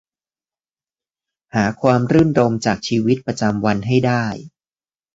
[1.55, 4.25] หาความรื่นรมย์จากชีวิตประจำวันให้ได้